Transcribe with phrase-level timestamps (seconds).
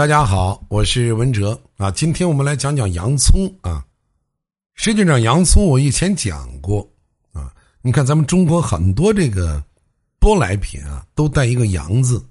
[0.00, 1.90] 大家好，我是文哲啊。
[1.90, 3.84] 今天我们来讲讲洋葱啊。
[4.74, 6.90] 实际上，洋葱我以前讲过
[7.34, 7.52] 啊。
[7.82, 9.62] 你看，咱们中国很多这个
[10.18, 12.24] 舶来品啊，都带一个“洋”字，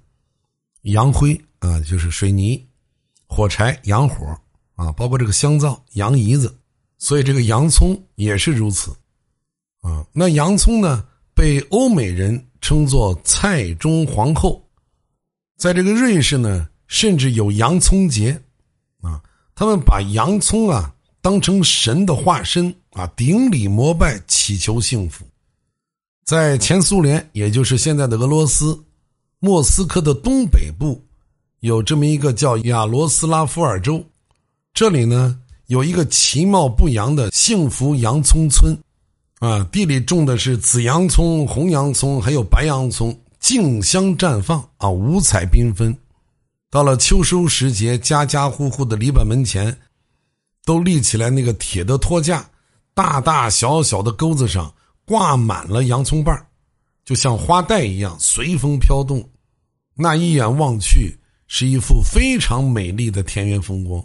[0.82, 2.60] 洋灰啊，就是水泥、
[3.28, 4.36] 火柴、洋火
[4.74, 6.52] 啊，包括这个香皂、洋姨子，
[6.98, 8.90] 所以这个洋葱也是如此
[9.80, 10.04] 啊。
[10.12, 14.60] 那洋葱呢，被欧美人称作“菜中皇后”，
[15.56, 16.66] 在这个瑞士呢。
[16.90, 18.32] 甚至有洋葱节，
[19.00, 19.22] 啊，
[19.54, 20.92] 他们把洋葱啊
[21.22, 25.24] 当成神的化身啊，顶礼膜拜，祈求幸福。
[26.24, 28.76] 在前苏联，也就是现在的俄罗斯，
[29.38, 31.00] 莫斯科的东北部，
[31.60, 34.04] 有这么一个叫亚罗斯拉夫尔州，
[34.74, 38.76] 这里呢有一个其貌不扬的幸福洋葱村，
[39.38, 45.96] 啊，地里种的是紫洋葱、红洋葱，还有白洋葱，竞相绽放啊，五彩缤纷。
[46.70, 49.76] 到了秋收时节，家家户户的篱笆门前，
[50.64, 52.48] 都立起来那个铁的托架，
[52.94, 54.72] 大大小小的钩子上
[55.04, 56.46] 挂满了洋葱瓣
[57.04, 59.28] 就像花带一样随风飘动。
[59.96, 64.00] 那一眼望去，是一幅非常美丽的田园风光。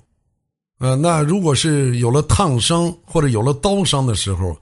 [0.79, 4.57] 呃，那如果是有了烫伤或者有了刀伤的时候，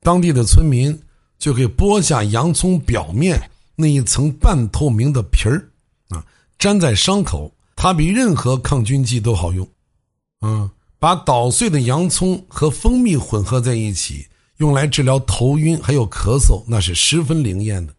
[0.00, 0.96] 当地的村民
[1.38, 5.68] 就可以剥下洋葱表面那一层半透明的皮儿
[6.08, 6.24] 啊。
[6.58, 9.64] 粘在伤口，它比任何抗菌剂都好用。
[10.40, 14.26] 嗯，把捣碎的洋葱和蜂蜜混合在一起，
[14.56, 17.94] 用来治疗头晕还有咳嗽，那是十分灵验的。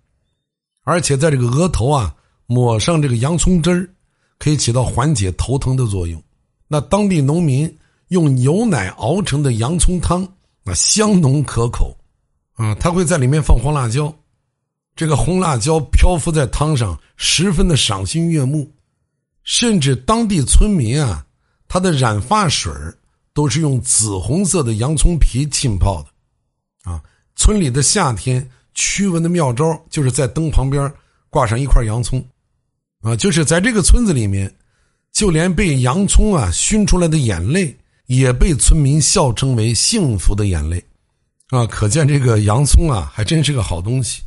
[0.84, 2.14] 而且在这个额头啊，
[2.46, 3.90] 抹上这个洋葱汁儿，
[4.38, 6.22] 可以起到缓解头疼的作用。
[6.68, 7.74] 那当地农民
[8.10, 10.28] 用牛奶熬成的洋葱汤，
[10.62, 11.96] 那香浓可口。
[12.56, 14.14] 啊，他会在里面放红辣椒。
[14.94, 18.70] 这个红辣椒漂浮在汤上，十分的赏心悦目，
[19.50, 21.26] 甚至当地村民啊，
[21.68, 22.72] 他的染发水
[23.34, 27.02] 都是用紫红色的洋葱皮浸泡的，啊，
[27.36, 30.94] 村里的夏天驱蚊的妙招就是在灯旁边
[31.32, 32.24] 挂上一块洋葱，
[33.02, 34.54] 啊，就是在这个村子里面，
[35.14, 40.78] 就连被洋葱啊熏出来的眼泪也被村民笑称为幸福的眼泪，
[41.48, 44.22] 啊，可见这个洋葱啊还真是个好东西。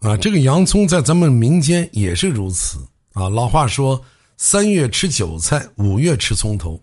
[0.00, 3.30] 啊，这个洋葱在咱们民间也是如此啊。
[3.30, 3.98] 老话说
[4.36, 6.80] ：“三月吃韭菜，五月吃葱头。”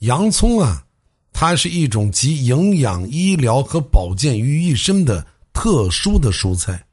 [0.00, 0.84] 洋葱啊，
[1.32, 6.84] 它是一种集营养、医疗和保健于一身的特殊的蔬菜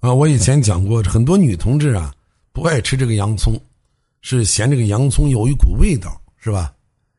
[0.00, 0.12] 啊。
[0.12, 2.14] 我以前讲过，很多女同志啊
[2.52, 3.58] 不爱吃这个洋葱，
[4.20, 6.74] 是嫌这个洋葱有一股味道，是吧？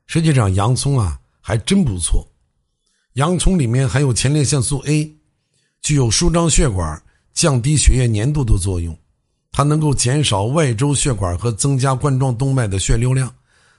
[0.05, 2.27] 实际上，洋葱啊还真不错。
[3.13, 5.11] 洋葱里面含有前列腺素 A，
[5.81, 7.01] 具有舒张血管。
[7.33, 8.97] 降低血液粘度的作用，
[9.57, 13.33] 它能够减少外周血管和增加冠状动脉的血流量，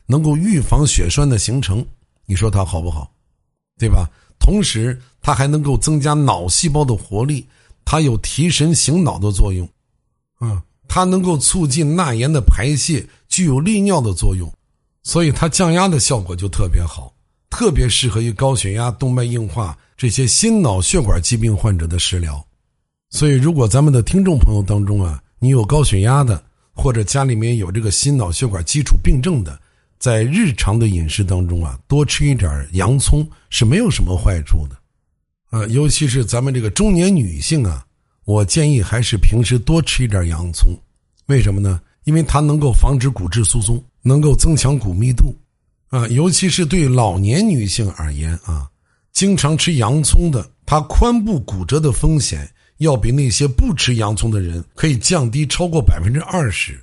[0.06, 1.87] 能够预防血栓的形成。
[2.27, 3.09] 你说它好不好？
[3.78, 4.11] 对吧？
[4.41, 7.47] 同时，它还能够增加脑细胞的活力，
[7.84, 9.69] 它有提神醒脑的作用。
[10.41, 14.53] 啊，它能够促进钠盐的排泄，具有利尿的作用，
[15.05, 17.15] 所以它降压的效果就特别好，
[17.50, 22.45] 特别适合于高血压、动脉硬化这些心脑血管疾病患者的食疗。
[23.10, 29.59] 所以，如果咱们的听众朋友当中啊，你有高血压的，或者家里面有这个心脑血管基础病症的，
[29.99, 34.77] 在日常的饮食当中啊，多吃一点洋葱是没有什么坏处的，
[35.50, 37.84] 啊，尤其是咱们这个中年女性啊，
[38.25, 40.69] 我建议还是平时多吃一点洋葱，
[41.27, 41.81] 为什么呢？
[42.04, 45.37] 因为它能够防止骨质疏松，能够增强骨密度，
[45.88, 48.69] 啊，尤其是对老年女性而言啊，
[49.12, 52.50] 经常吃洋葱的，它髋部骨折的风险。
[52.78, 56.81] 要比那些不吃洋葱的人可以降低超过百分之二十，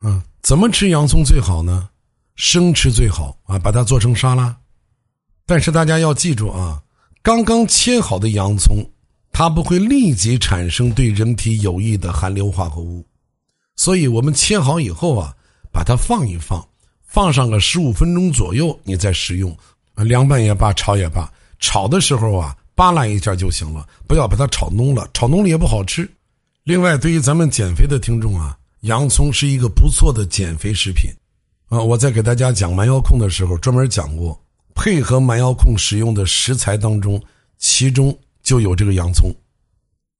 [0.00, 1.88] 啊，怎么吃洋葱最好呢？
[2.36, 4.54] 生吃最好啊，把它做成沙拉。
[5.46, 6.82] 但是大家要记住啊，
[7.22, 8.76] 刚刚切好的洋葱，
[9.32, 13.04] 它不会立即产生对人体有益的含硫化合物，
[13.76, 15.34] 所以我们切好以后啊，
[15.72, 16.62] 把它放一放，
[17.06, 19.56] 放上个十五分钟左右，你再食用，
[19.94, 22.54] 啊，凉拌也罢，炒也罢，炒的时候啊。
[22.74, 26.08] 扒拉一下就行了，不要把它炒浓了，炒浓了也不好吃。
[26.64, 31.10] 另外，对于咱们减肥的听众啊，洋葱是一个不错的减肥食品
[31.68, 31.80] 啊。
[31.80, 34.36] 我在给大家讲蛮腰控的时候，专门讲过，
[34.74, 37.22] 配合蛮腰控使用的食材当中，
[37.58, 39.30] 其中就有这个洋葱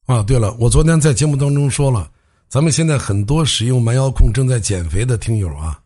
[0.06, 0.22] 啊。
[0.22, 2.10] 对了，我昨天在节目当中说了，
[2.48, 5.80] 咱们现在很多使用蛮腰控正在减肥的听友啊，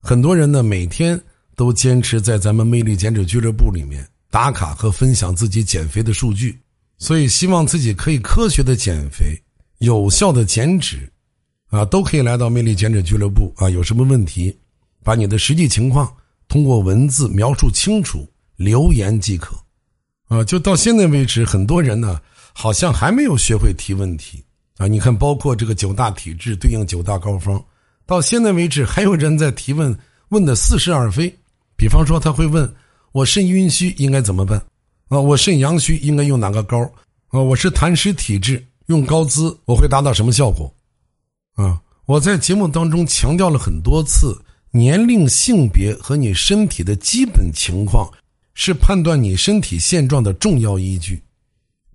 [0.00, 1.20] 很多人呢每天
[1.54, 4.04] 都坚持在咱们魅力减脂俱乐部里面。
[4.30, 6.58] 打卡和分享自己减肥的数据，
[6.98, 9.36] 所以希望自己可以科学的减肥，
[9.78, 11.10] 有效的减脂，
[11.68, 13.68] 啊，都可以来到魅力减脂俱乐部啊。
[13.68, 14.56] 有什么问题，
[15.02, 16.10] 把你的实际情况
[16.46, 19.56] 通过文字描述清楚，留言即可。
[20.28, 22.20] 啊，就到现在为止，很多人呢
[22.52, 24.44] 好像还没有学会提问题
[24.76, 24.86] 啊。
[24.86, 27.60] 你看，包括这个九大体质对应九大高峰，
[28.06, 29.98] 到现在为止还有人在提问，
[30.28, 31.36] 问的似是而非。
[31.76, 32.72] 比方说，他会问
[33.12, 34.56] 我肾阴虚应该怎么办？
[35.08, 36.78] 啊，我肾阳虚应该用哪个膏？
[37.30, 40.72] 啊，我是痰湿体质，用膏滋我会达到什么效果？
[41.54, 44.40] 啊，我在节目当中强调了很多次，
[44.70, 48.08] 年龄、性别和你身体的基本情况
[48.54, 51.20] 是判断你身体现状的重要依据。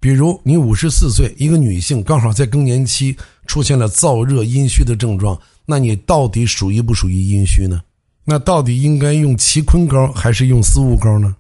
[0.02, 3.16] 比如你五十四岁，一个女性刚好在更年期
[3.48, 7.82] 出现了燥热阴虚的症状，那你到底属于不属于阴虚呢？
[8.26, 11.36] 那到底应该用齐坤膏还是用丝雾膏呢？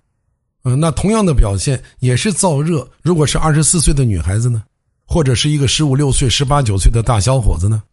[0.63, 2.87] 嗯，那同样的表现也是燥热。
[3.01, 4.63] 如果是二十四岁的女孩子呢，
[5.05, 7.83] 或者是一个十五六岁、十八九岁的大小伙子呢？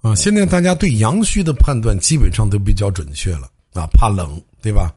[0.00, 4.94] 啊，现在大家对阳虚的判断基本上都比较准确了啊，怕冷，对吧？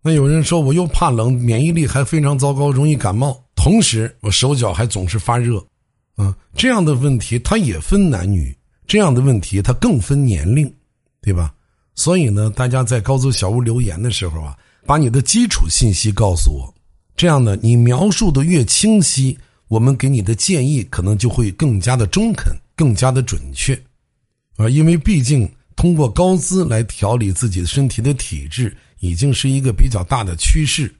[0.00, 5.62] 那有人说我又怕冷，免疫力还非常糟糕，容易感冒，同时我手脚还总是发热，
[6.16, 10.72] 啊，这样的问题它也分男女，这样的问题它更分年龄，
[11.20, 11.52] 对吧？
[11.98, 14.56] 所以呢，大家在高租小屋留言的时候啊。
[14.86, 16.72] 把你的基础信息告诉我，
[17.14, 19.36] 这样呢，你描述的越清晰，
[19.66, 23.74] 我们给你的建议可能就会更加的中肯，更加的准确，
[24.56, 25.46] 啊，因为毕竟
[25.76, 30.90] 通过高资来调理自己身体的体质，已经是一个比较大的趋势，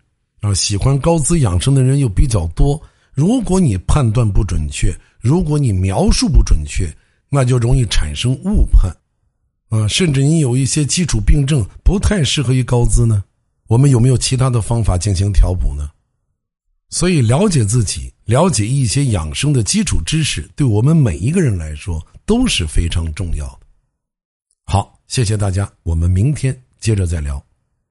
[0.41, 2.79] 啊，喜欢高资养生的人又比较多。
[3.15, 6.93] 如果你判断不准确，如果你描述不准确，
[7.31, 8.94] 那就容易产生误判，
[9.69, 13.25] 啊，甚至你有一些基础病症不太适合于高姿呢。
[13.67, 15.91] 我们有没有其他的方法进行调补呢？
[16.88, 23.67] 所以，了解自己，了解一些养生的基础知识，对我们每一个人来说都是非常重要的。
[24.65, 27.44] 好，谢谢大家，我们明天接着再聊。